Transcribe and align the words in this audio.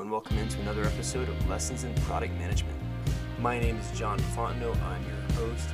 And 0.00 0.12
welcome 0.12 0.38
into 0.38 0.60
another 0.60 0.84
episode 0.84 1.28
of 1.28 1.48
Lessons 1.48 1.82
in 1.82 1.92
Product 2.02 2.32
Management. 2.34 2.78
My 3.40 3.58
name 3.58 3.76
is 3.78 3.98
John 3.98 4.16
Fontenot, 4.36 4.80
I'm 4.80 5.02
your 5.02 5.32
host, 5.34 5.68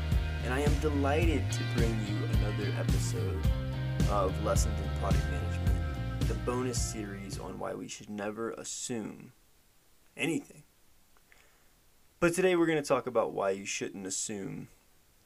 and 0.44 0.54
I 0.54 0.60
am 0.60 0.74
delighted 0.80 1.42
to 1.52 1.60
bring 1.76 1.90
you 2.08 2.16
another 2.38 2.72
episode 2.78 3.38
of 4.08 4.42
Lessons 4.42 4.80
in 4.80 4.98
Product 4.98 5.22
Management, 5.30 5.78
the 6.20 6.34
bonus 6.46 6.80
series 6.80 7.38
on 7.38 7.58
why 7.58 7.74
we 7.74 7.86
should 7.86 8.08
never 8.08 8.52
assume 8.52 9.32
anything. 10.16 10.62
But 12.18 12.32
today 12.32 12.56
we're 12.56 12.66
going 12.66 12.82
to 12.82 12.88
talk 12.88 13.06
about 13.06 13.34
why 13.34 13.50
you 13.50 13.66
shouldn't 13.66 14.06
assume 14.06 14.68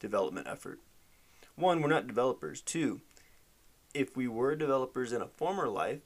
development 0.00 0.48
effort. 0.48 0.80
One, 1.54 1.82
we're 1.82 1.88
not 1.88 2.08
developers. 2.08 2.60
Two, 2.60 3.00
if 3.94 4.16
we 4.16 4.26
were 4.26 4.56
developers 4.56 5.12
in 5.12 5.22
a 5.22 5.28
former 5.28 5.68
life, 5.68 6.00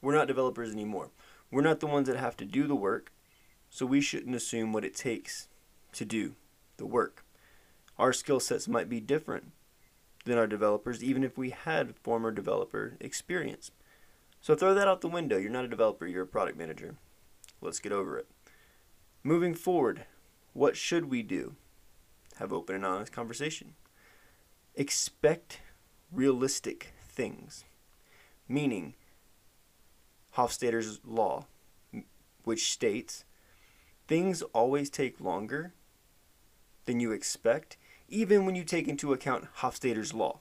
we're 0.00 0.14
not 0.14 0.26
developers 0.26 0.72
anymore. 0.72 1.10
We're 1.50 1.62
not 1.62 1.80
the 1.80 1.86
ones 1.86 2.08
that 2.08 2.16
have 2.16 2.36
to 2.38 2.44
do 2.44 2.66
the 2.66 2.76
work, 2.76 3.12
so 3.68 3.86
we 3.86 4.00
shouldn't 4.00 4.36
assume 4.36 4.72
what 4.72 4.84
it 4.84 4.94
takes 4.94 5.48
to 5.92 6.04
do 6.04 6.34
the 6.76 6.86
work. 6.86 7.24
Our 7.98 8.12
skill 8.12 8.40
sets 8.40 8.68
might 8.68 8.88
be 8.88 9.00
different 9.00 9.52
than 10.24 10.38
our 10.38 10.46
developers, 10.46 11.02
even 11.02 11.24
if 11.24 11.36
we 11.36 11.50
had 11.50 11.96
former 11.96 12.30
developer 12.30 12.96
experience. 13.00 13.70
So 14.40 14.54
throw 14.54 14.74
that 14.74 14.88
out 14.88 15.00
the 15.00 15.08
window. 15.08 15.36
You're 15.36 15.50
not 15.50 15.64
a 15.64 15.68
developer, 15.68 16.06
you're 16.06 16.22
a 16.22 16.26
product 16.26 16.56
manager. 16.56 16.96
Let's 17.60 17.80
get 17.80 17.92
over 17.92 18.16
it. 18.18 18.26
Moving 19.22 19.54
forward, 19.54 20.06
what 20.52 20.76
should 20.76 21.10
we 21.10 21.22
do? 21.22 21.56
Have 22.38 22.52
open 22.52 22.74
and 22.74 22.86
honest 22.86 23.12
conversation. 23.12 23.74
Expect 24.74 25.60
realistic 26.10 26.94
things, 27.06 27.64
meaning 28.48 28.94
Hofstadter's 30.36 31.00
law, 31.04 31.46
which 32.44 32.72
states 32.72 33.24
things 34.06 34.42
always 34.54 34.90
take 34.90 35.20
longer 35.20 35.72
than 36.84 37.00
you 37.00 37.12
expect, 37.12 37.76
even 38.08 38.44
when 38.44 38.54
you 38.54 38.64
take 38.64 38.88
into 38.88 39.12
account 39.12 39.46
Hofstadter's 39.58 40.14
law 40.14 40.40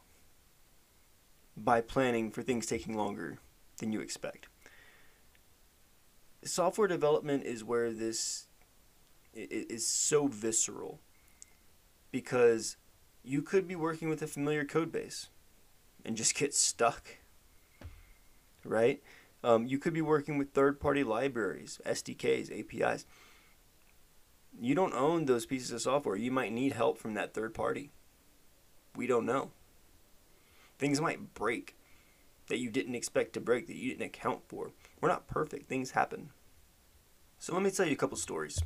by 1.56 1.82
planning 1.82 2.32
for 2.32 2.42
things 2.42 2.66
taking 2.66 2.96
longer 2.96 3.38
than 3.78 3.92
you 3.92 4.00
expect. 4.00 4.48
Software 6.44 6.88
development 6.88 7.44
is 7.44 7.64
where 7.64 7.92
this 7.92 8.48
is 9.34 9.86
so 9.86 10.28
visceral 10.28 11.00
because 12.12 12.78
you 13.24 13.42
could 13.42 13.68
be 13.68 13.76
working 13.76 14.10
with 14.10 14.22
a 14.22 14.28
familiar 14.28 14.64
code 14.64 14.92
base 14.92 15.28
and 16.06 16.16
just 16.16 16.36
get 16.36 16.56
stuck, 16.56 17.18
right? 18.64 19.04
Um, 19.44 19.66
you 19.66 19.78
could 19.78 19.94
be 19.94 20.02
working 20.02 20.38
with 20.38 20.52
third 20.52 20.80
party 20.80 21.04
libraries, 21.04 21.80
SDKs, 21.86 22.52
APIs. 22.60 23.06
You 24.60 24.76
don't 24.76 24.94
own 24.94 25.26
those 25.26 25.46
pieces 25.46 25.72
of 25.72 25.82
software. 25.82 26.16
You 26.16 26.32
might 26.32 26.52
need 26.52 26.74
help 26.74 26.98
from 26.98 27.14
that 27.14 27.34
third 27.34 27.54
party. 27.54 27.92
We 28.96 29.08
don't 29.08 29.26
know. 29.26 29.52
Things 30.78 31.00
might 31.00 31.34
break 31.34 31.76
that 32.48 32.58
you 32.58 32.70
didn't 32.70 32.96
expect 32.96 33.34
to 33.34 33.40
break, 33.40 33.68
that 33.68 33.76
you 33.76 33.90
didn't 33.90 34.06
account 34.06 34.42
for. 34.48 34.72
We're 35.00 35.10
not 35.10 35.28
perfect, 35.28 35.70
things 35.70 35.92
happen. 35.92 36.32
So 37.38 37.54
let 37.54 37.64
me 37.64 37.72
tell 37.72 37.86
you 37.86 37.94
a 37.94 37.98
couple 37.98 38.18
stories. 38.18 38.62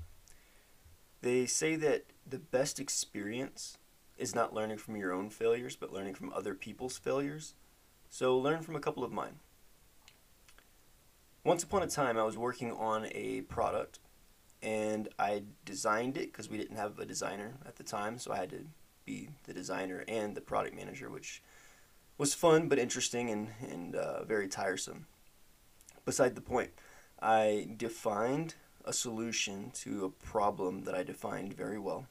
They 1.22 1.46
say 1.46 1.76
that 1.76 2.06
the 2.28 2.40
best 2.40 2.80
experience 2.80 3.78
is 4.18 4.34
not 4.34 4.54
learning 4.54 4.78
from 4.78 4.96
your 4.96 5.12
own 5.12 5.30
failures, 5.30 5.76
but 5.76 5.94
learning 5.94 6.16
from 6.16 6.34
other 6.34 6.56
people's 6.56 6.98
failures. 6.98 7.54
So 8.10 8.38
learn 8.38 8.62
from 8.62 8.76
a 8.76 8.80
couple 8.80 9.04
of 9.04 9.12
mine. 9.12 9.40
Once 11.46 11.62
upon 11.62 11.84
a 11.84 11.88
time, 11.88 12.18
I 12.18 12.24
was 12.24 12.38
working 12.38 12.72
on 12.72 13.08
a 13.12 13.42
product 13.42 14.00
and 14.62 15.10
I 15.20 15.44
designed 15.66 16.16
it 16.16 16.32
because 16.32 16.50
we 16.50 16.58
didn't 16.58 16.78
have 16.78 17.00
a 17.00 17.06
designer 17.06 17.56
at 17.66 17.76
the 17.76 17.84
time, 17.84 18.18
so 18.18 18.32
I 18.32 18.38
had 18.38 18.50
to 18.52 18.66
be 19.04 19.28
the 19.44 19.54
designer 19.54 20.06
and 20.08 20.36
the 20.36 20.42
product 20.42 20.74
manager, 20.74 21.10
which 21.10 21.44
was 22.18 22.34
fun 22.34 22.70
but 22.70 22.80
interesting 22.80 23.30
and, 23.30 23.50
and 23.70 23.94
uh, 23.94 24.24
very 24.24 24.48
tiresome. 24.48 25.06
Beside 26.06 26.36
the 26.36 26.42
point, 26.42 26.72
I 27.22 27.68
defined 27.76 28.56
a 28.86 28.94
solution 28.94 29.72
to 29.72 30.06
a 30.06 30.10
problem 30.10 30.84
that 30.86 30.96
I 30.96 31.04
defined 31.04 31.54
very 31.54 31.80
well. 31.80 32.08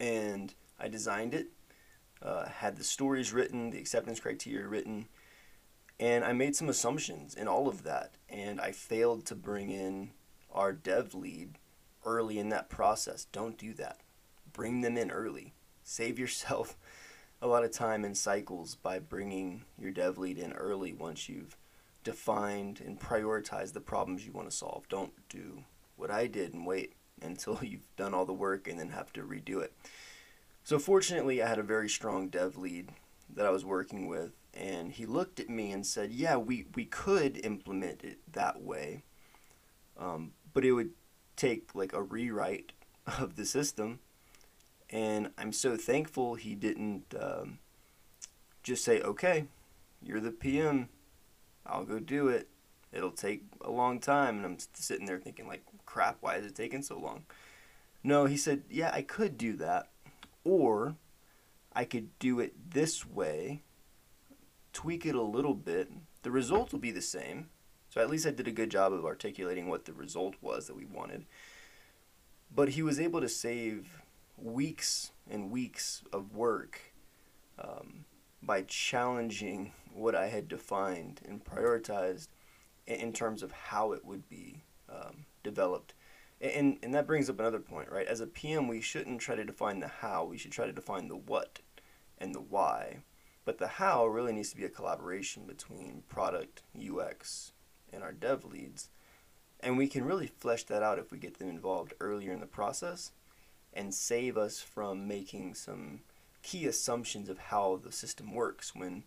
And 0.00 0.52
I 0.80 0.88
designed 0.88 1.32
it, 1.32 1.46
uh, 2.22 2.46
had 2.46 2.76
the 2.76 2.84
stories 2.84 3.32
written, 3.32 3.70
the 3.70 3.78
acceptance 3.78 4.18
criteria 4.18 4.66
written, 4.66 5.06
and 6.00 6.24
I 6.24 6.32
made 6.32 6.54
some 6.54 6.68
assumptions 6.68 7.34
in 7.34 7.48
all 7.48 7.68
of 7.68 7.82
that. 7.82 8.12
And 8.28 8.60
I 8.60 8.72
failed 8.72 9.26
to 9.26 9.34
bring 9.34 9.70
in 9.70 10.10
our 10.52 10.72
dev 10.72 11.14
lead 11.14 11.58
early 12.04 12.38
in 12.38 12.50
that 12.50 12.70
process. 12.70 13.26
Don't 13.32 13.58
do 13.58 13.74
that. 13.74 13.98
Bring 14.52 14.80
them 14.80 14.96
in 14.96 15.10
early. 15.10 15.54
Save 15.82 16.18
yourself 16.18 16.76
a 17.42 17.46
lot 17.46 17.64
of 17.64 17.72
time 17.72 18.04
and 18.04 18.16
cycles 18.16 18.74
by 18.74 18.98
bringing 18.98 19.64
your 19.78 19.90
dev 19.90 20.18
lead 20.18 20.38
in 20.38 20.52
early 20.52 20.92
once 20.92 21.28
you've 21.28 21.56
defined 22.04 22.80
and 22.84 23.00
prioritized 23.00 23.72
the 23.72 23.80
problems 23.80 24.24
you 24.24 24.32
want 24.32 24.48
to 24.48 24.56
solve. 24.56 24.88
Don't 24.88 25.12
do 25.28 25.64
what 25.96 26.10
I 26.10 26.26
did 26.26 26.54
and 26.54 26.66
wait 26.66 26.94
until 27.22 27.58
you've 27.62 27.94
done 27.96 28.14
all 28.14 28.24
the 28.24 28.32
work 28.32 28.68
and 28.68 28.78
then 28.78 28.90
have 28.90 29.12
to 29.14 29.22
redo 29.22 29.60
it. 29.62 29.72
So 30.62 30.78
fortunately, 30.78 31.42
I 31.42 31.48
had 31.48 31.58
a 31.58 31.64
very 31.64 31.88
strong 31.88 32.28
dev 32.28 32.56
lead 32.56 32.90
that 33.34 33.46
I 33.46 33.50
was 33.50 33.64
working 33.64 34.06
with, 34.06 34.32
and 34.54 34.92
he 34.92 35.06
looked 35.06 35.40
at 35.40 35.48
me 35.48 35.72
and 35.72 35.86
said, 35.86 36.12
"Yeah, 36.12 36.36
we 36.36 36.66
we 36.74 36.84
could 36.84 37.44
implement 37.44 38.04
it 38.04 38.18
that 38.32 38.62
way, 38.62 39.04
um, 39.98 40.32
but 40.52 40.64
it 40.64 40.72
would 40.72 40.90
take 41.36 41.74
like 41.74 41.92
a 41.92 42.02
rewrite 42.02 42.72
of 43.18 43.36
the 43.36 43.44
system." 43.44 44.00
And 44.90 45.30
I'm 45.36 45.52
so 45.52 45.76
thankful 45.76 46.34
he 46.34 46.54
didn't 46.54 47.14
um, 47.18 47.58
just 48.62 48.84
say, 48.84 49.00
"Okay, 49.00 49.46
you're 50.02 50.20
the 50.20 50.30
PM. 50.30 50.88
I'll 51.66 51.84
go 51.84 51.98
do 51.98 52.28
it. 52.28 52.48
It'll 52.92 53.10
take 53.10 53.42
a 53.60 53.70
long 53.70 54.00
time. 54.00 54.36
And 54.38 54.46
I'm 54.46 54.58
sitting 54.74 55.06
there 55.06 55.18
thinking, 55.18 55.46
like, 55.46 55.64
crap, 55.86 56.18
why 56.20 56.36
is 56.36 56.46
it 56.46 56.54
taking 56.54 56.82
so 56.82 56.98
long? 56.98 57.24
No, 58.02 58.24
he 58.26 58.36
said, 58.36 58.62
yeah, 58.70 58.90
I 58.92 59.02
could 59.02 59.36
do 59.36 59.54
that. 59.56 59.88
Or 60.44 60.96
I 61.74 61.84
could 61.84 62.18
do 62.18 62.40
it 62.40 62.70
this 62.70 63.06
way, 63.06 63.62
tweak 64.72 65.06
it 65.06 65.14
a 65.14 65.22
little 65.22 65.54
bit. 65.54 65.90
The 66.22 66.30
result 66.30 66.72
will 66.72 66.78
be 66.78 66.90
the 66.90 67.02
same. 67.02 67.48
So 67.90 68.00
at 68.00 68.10
least 68.10 68.26
I 68.26 68.30
did 68.30 68.48
a 68.48 68.52
good 68.52 68.70
job 68.70 68.92
of 68.92 69.04
articulating 69.04 69.68
what 69.68 69.84
the 69.84 69.92
result 69.92 70.34
was 70.40 70.66
that 70.66 70.76
we 70.76 70.84
wanted. 70.84 71.24
But 72.54 72.70
he 72.70 72.82
was 72.82 73.00
able 73.00 73.20
to 73.20 73.28
save 73.28 74.02
weeks 74.36 75.12
and 75.28 75.50
weeks 75.50 76.02
of 76.12 76.34
work 76.34 76.92
um, 77.58 78.04
by 78.42 78.62
challenging 78.62 79.72
what 79.92 80.14
I 80.14 80.28
had 80.28 80.48
defined 80.48 81.20
and 81.26 81.44
prioritized 81.44 82.28
in 82.86 83.12
terms 83.12 83.42
of 83.42 83.52
how 83.52 83.92
it 83.92 84.04
would 84.04 84.28
be 84.28 84.62
um, 84.88 85.26
developed. 85.42 85.94
And, 86.40 86.78
and 86.82 86.94
that 86.94 87.06
brings 87.06 87.28
up 87.28 87.40
another 87.40 87.58
point, 87.58 87.90
right? 87.90 88.06
As 88.06 88.20
a 88.20 88.26
PM, 88.26 88.68
we 88.68 88.80
shouldn't 88.80 89.20
try 89.20 89.34
to 89.34 89.44
define 89.44 89.80
the 89.80 89.88
how, 89.88 90.24
we 90.24 90.38
should 90.38 90.52
try 90.52 90.66
to 90.66 90.72
define 90.72 91.08
the 91.08 91.16
what 91.16 91.58
and 92.18 92.34
the 92.34 92.40
why. 92.40 92.98
But 93.48 93.56
the 93.56 93.66
how 93.66 94.06
really 94.06 94.34
needs 94.34 94.50
to 94.50 94.58
be 94.58 94.66
a 94.66 94.68
collaboration 94.68 95.44
between 95.46 96.02
product, 96.06 96.60
UX, 96.78 97.52
and 97.90 98.02
our 98.02 98.12
dev 98.12 98.44
leads. 98.44 98.90
And 99.60 99.78
we 99.78 99.88
can 99.88 100.04
really 100.04 100.26
flesh 100.26 100.64
that 100.64 100.82
out 100.82 100.98
if 100.98 101.10
we 101.10 101.16
get 101.16 101.38
them 101.38 101.48
involved 101.48 101.94
earlier 101.98 102.30
in 102.30 102.40
the 102.40 102.46
process 102.46 103.10
and 103.72 103.94
save 103.94 104.36
us 104.36 104.60
from 104.60 105.08
making 105.08 105.54
some 105.54 106.00
key 106.42 106.66
assumptions 106.66 107.30
of 107.30 107.38
how 107.38 107.80
the 107.82 107.90
system 107.90 108.34
works 108.34 108.74
when 108.74 109.04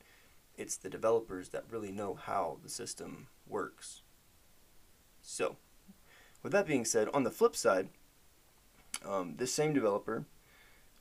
it's 0.58 0.76
the 0.76 0.90
developers 0.90 1.50
that 1.50 1.66
really 1.70 1.92
know 1.92 2.16
how 2.16 2.58
the 2.64 2.70
system 2.70 3.28
works. 3.48 4.02
So, 5.22 5.58
with 6.42 6.52
that 6.54 6.66
being 6.66 6.84
said, 6.84 7.10
on 7.14 7.26
the 7.26 7.30
flip 7.30 7.56
side, 7.56 7.90
um, 9.08 9.36
this 9.38 9.54
same 9.54 9.72
developer 9.72 10.26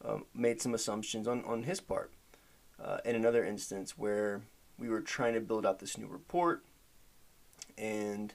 um, 0.04 0.26
made 0.34 0.60
some 0.60 0.74
assumptions 0.74 1.26
on, 1.26 1.42
on 1.46 1.62
his 1.62 1.80
part. 1.80 2.12
Uh, 2.82 2.98
in 3.04 3.14
another 3.14 3.44
instance 3.44 3.98
where 3.98 4.40
we 4.78 4.88
were 4.88 5.02
trying 5.02 5.34
to 5.34 5.40
build 5.40 5.66
out 5.66 5.78
this 5.78 5.98
new 5.98 6.06
report, 6.06 6.64
and 7.76 8.32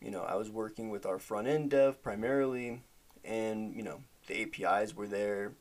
you 0.00 0.10
know 0.10 0.22
I 0.22 0.36
was 0.36 0.50
working 0.50 0.88
with 0.88 1.04
our 1.04 1.18
front 1.18 1.46
end 1.46 1.70
dev 1.70 2.02
primarily, 2.02 2.82
and 3.24 3.74
you 3.74 3.82
know 3.82 4.00
the 4.26 4.42
APIs 4.42 4.94
were 4.94 5.06
there, 5.06 5.52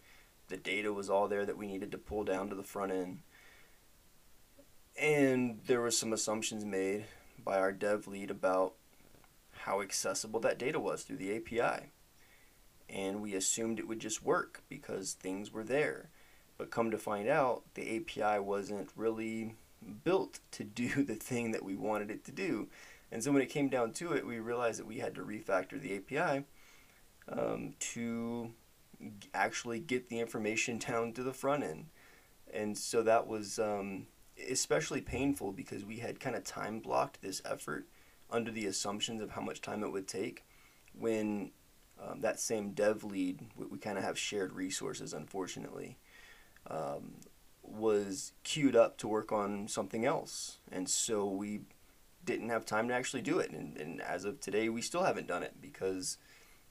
the 0.48 0.58
data 0.58 0.94
was 0.94 1.10
all 1.10 1.28
there 1.28 1.46
that 1.46 1.58
we 1.58 1.68
needed 1.68 1.92
to 1.92 1.98
pull 1.98 2.24
down 2.24 2.50
to 2.50 2.56
the 2.56 2.64
front 2.64 2.94
end, 2.94 3.20
and 5.00 5.60
there 5.68 5.82
were 5.82 5.92
some 5.92 6.14
assumptions 6.14 6.64
made 6.64 7.06
by 7.44 7.58
our 7.58 7.72
dev 7.72 8.08
lead 8.08 8.32
about 8.32 8.76
how 9.64 9.82
accessible 9.82 10.40
that 10.42 10.60
data 10.60 10.80
was 10.80 11.04
through 11.04 11.18
the 11.18 11.36
API. 11.36 11.88
And 12.90 13.22
we 13.22 13.34
assumed 13.34 13.80
it 13.80 13.88
would 13.88 14.00
just 14.00 14.24
work 14.24 14.62
because 14.70 15.14
things 15.14 15.52
were 15.52 15.64
there. 15.64 16.10
But 16.58 16.72
come 16.72 16.92
to 16.92 16.98
find 16.98 17.28
out, 17.28 17.64
the 17.74 17.98
API 17.98 18.40
wasn't 18.40 18.90
really 18.96 19.56
built 20.04 20.40
to 20.52 20.64
do 20.64 21.04
the 21.04 21.16
thing 21.16 21.52
that 21.52 21.64
we 21.64 21.76
wanted 21.76 22.12
it 22.12 22.24
to 22.26 22.32
do. 22.32 22.68
And 23.12 23.24
so 23.24 23.32
when 23.32 23.42
it 23.42 23.50
came 23.50 23.70
down 23.70 23.92
to 23.94 24.14
it, 24.14 24.26
we 24.26 24.40
realized 24.40 24.80
that 24.80 24.88
we 24.88 24.98
had 24.98 25.16
to 25.16 25.22
refactor 25.22 25.80
the 25.80 25.98
API 25.98 26.46
um, 27.30 27.74
to 27.80 28.52
actually 29.34 29.80
get 29.80 30.10
the 30.10 30.20
information 30.20 30.78
down 30.88 31.14
to 31.14 31.24
the 31.24 31.34
front 31.34 31.64
end. 31.64 31.86
And 32.52 32.78
so 32.78 33.02
that 33.04 33.28
was 33.28 33.60
um, 33.60 34.08
especially 34.50 35.02
painful 35.02 35.52
because 35.52 35.86
we 35.86 35.98
had 35.98 36.20
kind 36.20 36.36
of 36.36 36.44
time 36.44 36.80
blocked 36.80 37.22
this 37.22 37.42
effort 37.46 37.88
under 38.30 38.52
the 38.52 38.66
assumptions 38.66 39.22
of 39.22 39.32
how 39.32 39.42
much 39.42 39.62
time 39.62 39.84
it 39.84 39.92
would 39.92 40.08
take 40.08 40.44
when 40.98 41.52
um, 42.02 42.22
that 42.22 42.40
same 42.40 42.72
dev 42.72 43.04
lead, 43.04 43.40
we, 43.56 43.66
we 43.66 43.78
kind 43.78 43.98
of 43.98 44.04
have 44.04 44.18
shared 44.18 44.54
resources, 44.54 45.14
unfortunately, 45.14 45.98
um, 46.70 47.16
was 47.62 48.34
queued 48.44 48.76
up 48.76 48.98
to 48.98 49.08
work 49.08 49.32
on 49.32 49.68
something 49.68 50.06
else. 50.06 50.60
And 50.72 50.88
so 50.90 51.26
we 51.26 51.62
didn't 52.26 52.50
have 52.50 52.66
time 52.66 52.88
to 52.88 52.94
actually 52.94 53.22
do 53.22 53.40
it. 53.40 53.52
And, 53.52 53.78
and 53.78 54.02
as 54.02 54.26
of 54.26 54.40
today, 54.40 54.70
we 54.70 54.82
still 54.82 55.04
haven't 55.04 55.28
done 55.28 55.44
it 55.44 55.56
because 55.62 56.18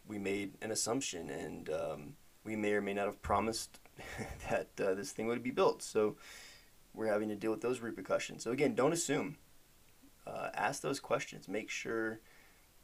we 0.06 0.18
made 0.18 0.54
an 0.62 0.70
assumption 0.70 1.30
and 1.30 1.70
um, 1.70 2.14
we 2.44 2.56
may 2.56 2.72
or 2.72 2.80
may 2.80 2.94
not 2.94 3.06
have 3.06 3.22
promised 3.22 3.78
that 4.50 4.68
uh, 4.80 4.94
this 4.94 5.12
thing 5.12 5.26
would 5.26 5.42
be 5.42 5.50
built. 5.50 5.82
So 5.82 6.16
we're 6.94 7.12
having 7.12 7.28
to 7.28 7.36
deal 7.36 7.50
with 7.50 7.60
those 7.60 7.80
repercussions. 7.80 8.42
So 8.42 8.50
again, 8.50 8.74
don't 8.74 8.92
assume. 8.92 9.36
Uh, 10.26 10.50
ask 10.54 10.82
those 10.82 11.00
questions. 11.00 11.48
Make 11.48 11.70
sure 11.70 12.20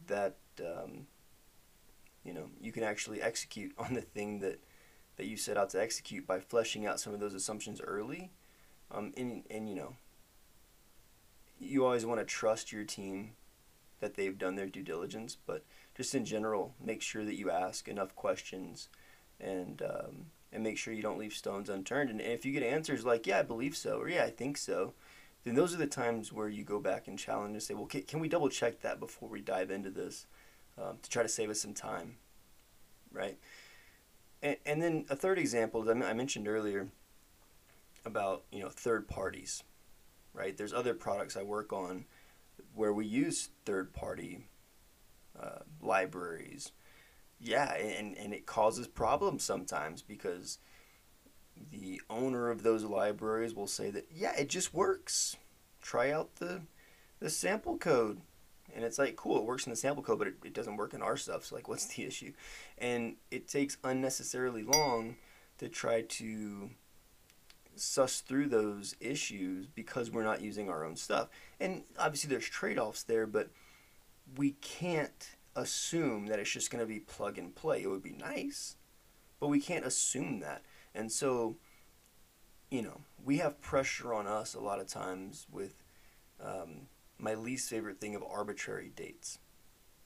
that 0.07 0.37
um, 0.61 1.07
you 2.25 2.33
know 2.33 2.51
you 2.61 2.73
can 2.73 2.83
actually 2.83 3.23
execute 3.23 3.73
on 3.79 3.95
the 3.95 4.01
thing 4.01 4.41
that 4.41 4.61
that 5.19 5.27
you 5.27 5.37
set 5.37 5.59
out 5.59 5.69
to 5.71 5.83
execute 5.83 6.27
by 6.27 6.41
fleshing 6.41 6.87
out 6.87 6.99
some 6.99 7.13
of 7.13 7.21
those 7.21 7.35
assumptions 7.35 7.83
early. 7.83 8.31
Um, 8.91 9.13
and 9.19 9.43
and 9.51 9.69
you 9.69 9.75
know 9.75 9.97
you 11.61 11.85
always 11.85 12.07
want 12.07 12.21
to 12.21 12.25
trust 12.25 12.73
your 12.73 12.85
team 12.85 13.33
that 14.01 14.15
they've 14.15 14.39
done 14.39 14.55
their 14.55 14.67
due 14.67 14.83
diligence, 14.83 15.37
but 15.45 15.65
just 15.97 16.15
in 16.15 16.25
general, 16.25 16.75
make 16.83 17.03
sure 17.03 17.25
that 17.25 17.35
you 17.35 17.51
ask 17.51 17.89
enough 17.89 18.15
questions 18.15 18.89
and 19.41 19.83
um, 19.83 20.27
and 20.53 20.63
make 20.63 20.79
sure 20.79 20.95
you 20.95 21.03
don't 21.03 21.19
leave 21.19 21.35
stones 21.35 21.69
unturned. 21.69 22.11
And 22.11 22.21
if 22.21 22.47
you 22.47 22.53
get 22.53 22.63
answers 22.63 23.05
like, 23.05 23.27
yeah, 23.27 23.41
I 23.41 23.43
believe 23.43 23.77
so, 23.77 23.99
or 23.99 24.09
yeah, 24.09 24.25
I 24.25 24.31
think 24.31 24.57
so, 24.57 24.95
then 25.45 25.55
those 25.55 25.75
are 25.75 25.79
the 25.79 25.87
times 25.87 26.33
where 26.33 26.49
you 26.49 26.65
go 26.65 26.81
back 26.81 27.07
and 27.07 27.19
challenge 27.19 27.53
and 27.53 27.63
say, 27.63 27.75
well, 27.75 27.87
can, 27.87 28.03
can 28.03 28.21
we 28.21 28.29
double 28.29 28.49
check 28.49 28.81
that 28.81 29.01
before 29.01 29.29
we 29.29 29.41
dive 29.41 29.71
into 29.71 29.91
this 29.91 30.27
um, 30.79 30.99
to 31.03 31.11
try 31.11 31.23
to 31.23 31.29
save 31.29 31.51
us 31.51 31.61
some 31.61 31.75
time, 31.75 32.17
right? 33.13 33.37
And, 34.43 34.57
and 34.67 34.83
then 34.83 35.05
a 35.11 35.17
third 35.17 35.39
example 35.39 35.83
that 35.83 35.97
I 36.03 36.13
mentioned 36.13 36.49
earlier 36.49 36.89
about, 38.05 38.45
you 38.51 38.61
know, 38.61 38.69
third 38.69 39.09
parties, 39.09 39.63
right? 40.33 40.57
There's 40.57 40.73
other 40.73 40.95
products 40.95 41.37
I 41.37 41.43
work 41.43 41.73
on 41.73 42.05
where 42.75 42.93
we 42.93 43.07
use 43.07 43.51
third 43.65 43.93
party 43.93 44.47
uh, 45.41 45.61
libraries 45.81 46.73
yeah, 47.41 47.75
and, 47.75 48.17
and 48.17 48.33
it 48.33 48.47
causes 48.47 48.87
problems 48.89 49.45
sometimes 49.45 50.03
because 50.03 50.59
the 51.71 52.01
owner 52.11 52.51
of 52.51 52.63
those 52.63 52.85
libraries 52.85 53.55
will 53.55 53.67
say 53.67 53.91
that, 53.91 54.07
yeah, 54.13 54.33
it 54.37 54.49
just 54.49 54.75
works. 54.75 55.37
Try 55.81 56.11
out 56.11 56.37
the, 56.37 56.63
the 57.21 57.31
sample 57.31 57.79
code. 57.79 58.21
And 58.79 58.87
it's 58.87 58.97
like, 58.97 59.17
cool, 59.17 59.39
it 59.39 59.45
works 59.45 59.67
in 59.67 59.71
the 59.71 59.77
sample 59.77 60.05
code, 60.05 60.21
but 60.21 60.29
it, 60.29 60.35
it 60.45 60.55
doesn't 60.55 60.77
work 60.77 60.95
in 60.95 61.03
our 61.03 61.17
stuff. 61.17 61.45
So, 61.45 61.57
like, 61.57 61.67
what's 61.69 61.87
the 61.87 62.05
issue? 62.05 62.33
And 62.79 63.17
it 63.29 63.49
takes 63.49 63.77
unnecessarily 63.83 64.63
long 64.63 65.17
to 65.59 65.69
try 65.69 66.03
to 66.03 66.71
suss 67.75 68.21
through 68.21 68.47
those 68.47 68.95
issues 69.01 69.67
because 69.67 70.13
we're 70.13 70.23
not 70.23 70.43
using 70.43 70.71
our 70.71 70.85
own 70.85 70.95
stuff. 70.95 71.27
And 71.59 71.83
obviously, 71.99 72.31
there's 72.31 72.49
trade 72.49 72.79
offs 72.79 73.03
there, 73.03 73.27
but 73.27 73.51
we 74.37 74.53
can't 74.53 75.31
assume 75.57 76.29
that 76.29 76.39
it's 76.39 76.51
just 76.51 76.71
going 76.71 76.81
to 76.81 76.87
be 76.87 77.01
plug 77.01 77.37
and 77.37 77.53
play. 77.57 77.83
It 77.83 77.89
would 77.89 78.05
be 78.05 78.13
nice, 78.13 78.77
but 79.41 79.49
we 79.49 79.59
can't 79.59 79.85
assume 79.85 80.39
that. 80.39 80.63
And 80.95 81.11
so, 81.11 81.57
you 82.71 82.83
know, 82.83 83.01
we 83.25 83.39
have 83.39 83.61
pressure 83.61 84.15
on 84.15 84.29
us 84.29 84.55
a 84.55 84.61
lot 84.61 84.79
of 84.79 84.87
times 84.87 85.49
with 85.51 85.83
um, 86.41 86.87
my 87.19 87.35
least 87.35 87.69
favorite 87.69 88.01
thing 88.01 88.15
of 88.15 88.23
arbitrary 88.23 88.93
dates, 88.95 89.39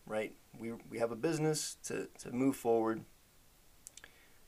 right? 0.06 0.34
We, 0.58 0.72
we 0.90 0.98
have 0.98 1.12
a 1.12 1.16
business 1.16 1.76
to, 1.84 2.08
to 2.20 2.32
move 2.32 2.56
forward, 2.56 3.04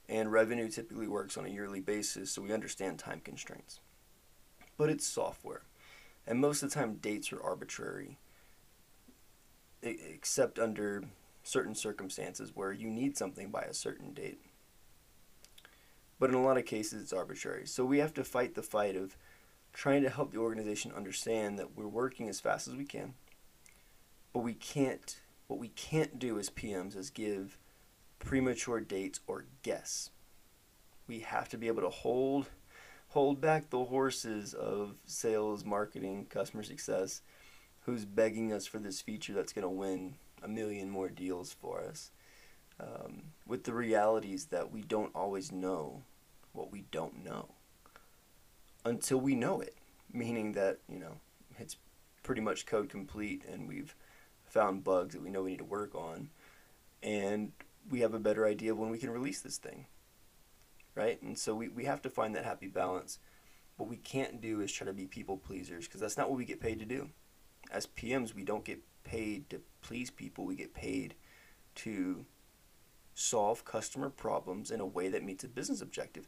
and 0.09 0.33
revenue 0.33 0.69
typically 0.69 1.09
works 1.09 1.37
on 1.37 1.47
a 1.47 1.51
yearly 1.51 1.81
basis, 1.81 2.31
so 2.31 2.43
we 2.43 2.53
understand 2.53 2.99
time 2.99 3.21
constraints. 3.25 3.81
But 4.77 4.91
it's 4.91 5.07
software, 5.07 5.63
and 6.27 6.41
most 6.41 6.63
of 6.63 6.71
the 6.71 6.75
time, 6.75 6.95
dates 6.95 7.33
are 7.33 7.43
arbitrary 7.43 8.19
except 9.83 10.59
under 10.59 11.05
certain 11.43 11.75
circumstances 11.75 12.53
where 12.55 12.73
you 12.73 12.89
need 12.89 13.17
something 13.17 13.51
by 13.51 13.63
a 13.63 13.75
certain 13.75 14.13
date. 14.15 14.41
But 16.19 16.31
in 16.31 16.37
a 16.37 16.43
lot 16.43 16.57
of 16.57 16.65
cases, 16.65 17.03
it's 17.03 17.13
arbitrary. 17.13 17.67
So 17.67 17.85
we 17.85 17.99
have 17.99 18.15
to 18.15 18.25
fight 18.25 18.55
the 18.55 18.63
fight 18.63 18.97
of 18.97 19.17
trying 19.75 20.03
to 20.03 20.09
help 20.09 20.33
the 20.33 20.39
organization 20.39 20.93
understand 20.93 21.59
that 21.59 21.77
we're 21.77 21.89
working 21.89 22.29
as 22.29 22.41
fast 22.41 22.69
as 22.69 22.77
we 22.77 22.85
can. 22.85 23.13
But 24.33 24.41
we 24.41 24.55
can't, 24.55 25.21
what 25.49 25.59
we 25.59 25.69
can't 25.69 26.19
do 26.19 26.39
as 26.39 26.49
PMs 26.49 26.97
is 26.97 27.11
give 27.11 27.59
premature 28.21 28.81
dates 28.81 29.21
or 29.27 29.47
guess. 29.63 30.11
We 31.07 31.19
have 31.21 31.49
to 31.51 31.59
be 31.59 31.67
able 31.67 31.83
to 31.83 31.91
hold 31.91 32.47
hold 33.09 33.41
back 33.41 33.71
the 33.71 33.85
horses 33.85 34.55
of 34.55 34.97
sales, 35.07 35.65
marketing, 35.65 36.27
customer 36.29 36.65
success 36.65 37.23
who's 37.81 38.05
begging 38.05 38.53
us 38.53 38.67
for 38.67 38.79
this 38.79 39.01
feature 39.01 39.33
that's 39.33 39.53
going 39.53 39.63
to 39.63 39.69
win 39.69 40.15
a 40.43 40.49
million 40.49 40.91
more 40.91 41.09
deals 41.09 41.53
for 41.53 41.81
us. 41.81 42.11
Um, 42.81 43.23
with 43.47 43.65
the 43.65 43.73
realities 43.73 44.47
that 44.47 44.73
we 44.73 44.83
don't 44.83 45.15
always 45.15 45.53
know 45.53 46.03
what 46.53 46.73
we 46.73 46.87
don't 46.91 47.23
know 47.23 47.54
until 48.85 49.19
we 49.19 49.35
know 49.35 49.61
it, 49.61 49.75
meaning 50.13 50.53
that, 50.53 50.79
you 50.89 50.99
know, 50.99 51.17
it's 51.59 51.77
pretty 52.23 52.41
much 52.41 52.67
code 52.67 52.89
complete 52.89 53.45
and 53.51 53.69
we've 53.69 53.95
found 54.45 54.85
bugs 54.85 55.15
that 55.15 55.23
we 55.23 55.31
know 55.31 55.43
we 55.43 55.51
need 55.51 55.59
to 55.59 55.65
work 55.65 55.95
on 55.95 56.31
and 57.03 57.53
we 57.91 58.01
have 58.01 58.15
a 58.15 58.19
better 58.19 58.47
idea 58.47 58.73
of 58.73 58.79
when 58.79 58.91
we 58.91 58.99
can 58.99 59.11
release 59.11 59.41
this 59.41 59.59
thing. 59.59 59.87
Right? 60.95 61.21
And 61.23 61.37
so 61.37 61.55
we, 61.55 61.69
we 61.69 61.85
have 61.85 62.03
to 62.03 62.11
find 62.11 62.35
that 62.35 62.45
happy 62.45 62.69
balance. 62.69 63.19
What 63.77 63.89
we 63.89 63.97
can't 63.97 64.41
do 64.41 64.61
is 64.61 64.71
try 64.71 64.87
to 64.87 64.93
be 64.93 65.07
people 65.07 65.37
pleasers 65.37 65.87
because 65.87 66.01
that's 66.01 66.17
not 66.17 66.31
what 66.31 66.39
we 66.39 66.45
get 66.45 66.61
paid 66.61 66.79
to 66.79 66.85
do 66.85 67.09
as 67.71 67.87
PMs, 67.87 68.35
we 68.35 68.45
don't 68.45 68.65
get 68.65 68.81
paid 69.03 69.51
to 69.51 69.61
please 69.83 70.11
people. 70.11 70.45
We 70.45 70.57
get 70.57 70.75
paid 70.75 71.15
to 71.77 72.25
solve 73.15 73.65
customer 73.65 74.11
problems 74.11 74.71
in 74.71 74.81
a 74.81 74.87
way 74.87 75.09
that 75.09 75.25
meets 75.25 75.45
a 75.45 75.49
business 75.49 75.81
objective. 75.81 76.27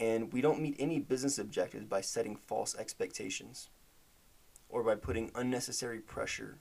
And 0.00 0.32
we 0.32 0.40
don't 0.40 0.60
meet 0.60 0.76
any 0.78 1.00
business 1.00 1.38
objectives 1.38 1.84
by 1.84 2.00
setting 2.00 2.36
false 2.36 2.76
expectations 2.76 3.68
or 4.68 4.82
by 4.82 4.94
putting 4.94 5.30
unnecessary 5.34 5.98
pressure 5.98 6.58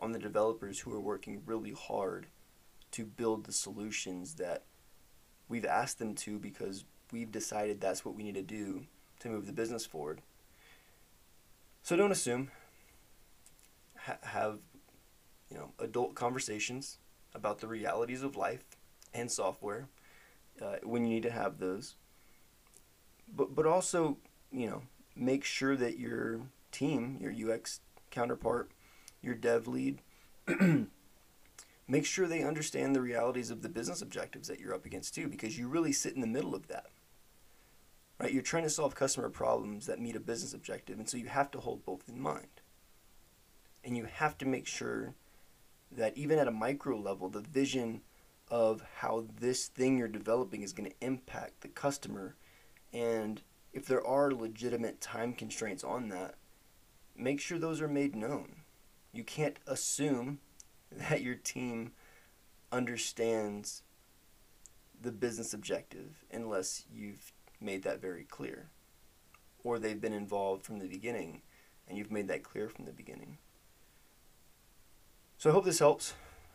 on 0.00 0.12
the 0.12 0.18
developers 0.18 0.80
who 0.80 0.92
are 0.92 1.00
working 1.00 1.42
really 1.46 1.72
hard 1.72 2.26
to 2.90 3.04
build 3.04 3.44
the 3.44 3.52
solutions 3.52 4.34
that 4.34 4.64
we've 5.48 5.64
asked 5.64 5.98
them 5.98 6.14
to 6.14 6.38
because 6.38 6.84
we've 7.12 7.30
decided 7.30 7.80
that's 7.80 8.04
what 8.04 8.14
we 8.14 8.22
need 8.22 8.34
to 8.34 8.42
do 8.42 8.86
to 9.20 9.28
move 9.28 9.46
the 9.46 9.52
business 9.52 9.86
forward. 9.86 10.20
So 11.82 11.96
don't 11.96 12.12
assume 12.12 12.50
ha- 13.96 14.18
have 14.22 14.58
you 15.50 15.56
know 15.56 15.72
adult 15.78 16.14
conversations 16.14 16.98
about 17.34 17.58
the 17.58 17.66
realities 17.66 18.22
of 18.22 18.36
life 18.36 18.64
and 19.12 19.30
software 19.30 19.88
uh, 20.62 20.76
when 20.82 21.04
you 21.04 21.10
need 21.10 21.22
to 21.24 21.30
have 21.30 21.58
those 21.58 21.94
but 23.34 23.54
but 23.54 23.66
also 23.66 24.16
you 24.50 24.68
know 24.68 24.82
make 25.16 25.44
sure 25.44 25.76
that 25.76 25.98
your 25.98 26.40
team 26.72 27.18
your 27.20 27.52
UX 27.52 27.80
counterpart 28.10 28.70
your 29.22 29.34
dev 29.34 29.66
lead 29.66 30.00
make 31.88 32.04
sure 32.04 32.26
they 32.26 32.42
understand 32.42 32.94
the 32.94 33.00
realities 33.00 33.50
of 33.50 33.62
the 33.62 33.68
business 33.68 34.02
objectives 34.02 34.48
that 34.48 34.60
you're 34.60 34.74
up 34.74 34.86
against 34.86 35.14
too 35.14 35.28
because 35.28 35.58
you 35.58 35.68
really 35.68 35.92
sit 35.92 36.14
in 36.14 36.20
the 36.20 36.26
middle 36.26 36.54
of 36.54 36.68
that 36.68 36.86
right 38.18 38.32
you're 38.32 38.42
trying 38.42 38.62
to 38.62 38.70
solve 38.70 38.94
customer 38.94 39.28
problems 39.28 39.86
that 39.86 40.00
meet 40.00 40.16
a 40.16 40.20
business 40.20 40.54
objective 40.54 40.98
and 40.98 41.08
so 41.08 41.16
you 41.16 41.26
have 41.26 41.50
to 41.50 41.60
hold 41.60 41.84
both 41.84 42.08
in 42.08 42.20
mind 42.20 42.60
and 43.84 43.96
you 43.96 44.04
have 44.04 44.36
to 44.38 44.46
make 44.46 44.66
sure 44.66 45.14
that 45.92 46.16
even 46.16 46.38
at 46.38 46.48
a 46.48 46.52
micro 46.52 46.96
level, 46.96 47.28
the 47.28 47.40
vision 47.40 48.00
of 48.48 48.82
how 48.96 49.24
this 49.40 49.66
thing 49.66 49.98
you're 49.98 50.08
developing 50.08 50.62
is 50.62 50.72
going 50.72 50.90
to 50.90 51.06
impact 51.06 51.60
the 51.60 51.68
customer. 51.68 52.34
And 52.94 53.42
if 53.72 53.86
there 53.86 54.06
are 54.06 54.30
legitimate 54.30 55.00
time 55.00 55.34
constraints 55.34 55.82
on 55.82 56.08
that, 56.10 56.36
make 57.16 57.40
sure 57.40 57.58
those 57.58 57.82
are 57.82 57.88
made 57.88 58.14
known. 58.14 58.62
You 59.12 59.24
can't 59.24 59.58
assume 59.66 60.38
that 60.92 61.20
your 61.22 61.34
team 61.34 61.92
understands 62.72 63.82
the 65.00 65.12
business 65.12 65.52
objective 65.52 66.24
unless 66.32 66.84
you've 66.92 67.32
made 67.60 67.82
that 67.82 68.00
very 68.00 68.24
clear 68.24 68.70
or 69.62 69.78
they've 69.78 70.00
been 70.00 70.12
involved 70.12 70.64
from 70.64 70.78
the 70.78 70.86
beginning 70.86 71.42
and 71.88 71.98
you've 71.98 72.10
made 72.10 72.28
that 72.28 72.42
clear 72.42 72.68
from 72.68 72.84
the 72.84 72.92
beginning. 72.92 73.38
So 75.36 75.50
I 75.50 75.52
hope 75.52 75.64
this 75.64 75.78
helps. 75.78 76.14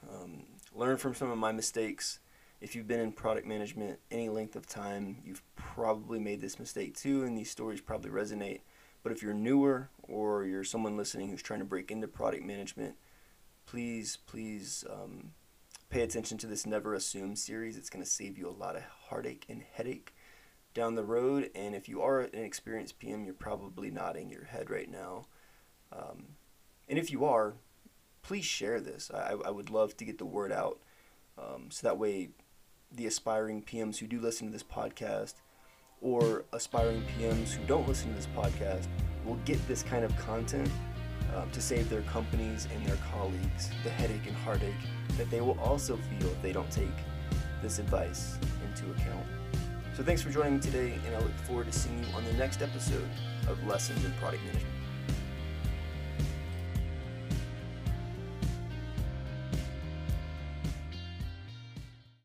Um, 0.09 0.43
learn 0.73 0.97
from 0.97 1.13
some 1.13 1.29
of 1.29 1.37
my 1.37 1.51
mistakes. 1.51 2.19
If 2.61 2.75
you've 2.75 2.87
been 2.87 2.99
in 2.99 3.13
product 3.13 3.47
management 3.47 3.99
any 4.11 4.27
length 4.27 4.55
of 4.55 4.67
time, 4.67 5.17
you've 5.23 5.43
probably 5.55 6.19
made 6.19 6.41
this 6.41 6.59
mistake 6.59 6.95
too, 6.95 7.23
and 7.23 7.37
these 7.37 7.49
stories 7.49 7.79
probably 7.79 8.11
resonate. 8.11 8.61
But 9.01 9.13
if 9.13 9.23
you're 9.23 9.33
newer 9.33 9.89
or 10.03 10.43
you're 10.43 10.65
someone 10.65 10.97
listening 10.97 11.29
who's 11.29 11.41
trying 11.41 11.59
to 11.59 11.65
break 11.65 11.89
into 11.89 12.07
product 12.07 12.43
management, 12.43 12.95
please, 13.65 14.17
please 14.27 14.83
um, 14.89 15.31
pay 15.89 16.01
attention 16.01 16.37
to 16.39 16.47
this 16.47 16.65
Never 16.65 16.93
Assume 16.93 17.37
series. 17.37 17.77
It's 17.77 17.89
going 17.89 18.03
to 18.03 18.09
save 18.09 18.37
you 18.37 18.49
a 18.49 18.51
lot 18.51 18.75
of 18.75 18.83
heartache 19.07 19.45
and 19.47 19.63
headache 19.73 20.13
down 20.73 20.95
the 20.95 21.03
road. 21.03 21.49
And 21.55 21.73
if 21.75 21.87
you 21.87 22.01
are 22.01 22.21
an 22.21 22.43
experienced 22.43 22.99
PM, 22.99 23.23
you're 23.23 23.33
probably 23.33 23.89
nodding 23.89 24.29
your 24.29 24.45
head 24.45 24.69
right 24.69 24.91
now. 24.91 25.27
Um, 25.93 26.35
and 26.89 26.99
if 26.99 27.09
you 27.09 27.23
are, 27.23 27.53
please 28.21 28.45
share 28.45 28.81
this. 28.81 29.09
I, 29.13 29.35
I 29.45 29.49
would 29.49 29.69
love 29.69 29.95
to 29.97 30.05
get 30.05 30.17
the 30.17 30.25
word 30.25 30.51
out 30.51 30.79
um, 31.37 31.67
so 31.69 31.87
that 31.87 31.97
way 31.97 32.29
the 32.91 33.05
aspiring 33.05 33.61
PMs 33.61 33.97
who 33.97 34.07
do 34.07 34.19
listen 34.19 34.47
to 34.47 34.53
this 34.53 34.63
podcast 34.63 35.35
or 36.01 36.45
aspiring 36.53 37.03
PMs 37.17 37.51
who 37.51 37.65
don't 37.65 37.87
listen 37.87 38.09
to 38.09 38.15
this 38.15 38.27
podcast 38.35 38.87
will 39.25 39.39
get 39.45 39.65
this 39.67 39.83
kind 39.83 40.03
of 40.03 40.15
content 40.17 40.69
um, 41.35 41.49
to 41.51 41.61
save 41.61 41.89
their 41.89 42.01
companies 42.03 42.67
and 42.73 42.85
their 42.85 42.97
colleagues 43.13 43.69
the 43.83 43.89
headache 43.89 44.25
and 44.25 44.35
heartache 44.37 44.73
that 45.17 45.29
they 45.29 45.41
will 45.41 45.59
also 45.59 45.97
feel 45.97 46.29
if 46.29 46.41
they 46.41 46.51
don't 46.51 46.71
take 46.71 46.87
this 47.61 47.79
advice 47.79 48.37
into 48.67 48.89
account. 48.91 49.25
So 49.95 50.03
thanks 50.03 50.21
for 50.21 50.29
joining 50.29 50.55
me 50.55 50.59
today, 50.61 50.97
and 51.05 51.15
I 51.15 51.19
look 51.19 51.35
forward 51.45 51.65
to 51.65 51.77
seeing 51.77 51.99
you 51.99 52.05
on 52.15 52.23
the 52.23 52.33
next 52.33 52.61
episode 52.61 53.09
of 53.47 53.61
Lessons 53.67 54.03
in 54.05 54.13
Product 54.13 54.41
Management. 54.45 54.68